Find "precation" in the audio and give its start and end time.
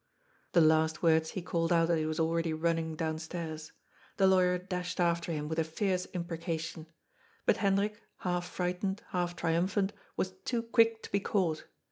6.23-6.87